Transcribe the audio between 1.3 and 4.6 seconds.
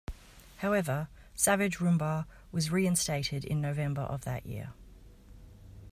Savage-Rumbaugh was reinstated in November of that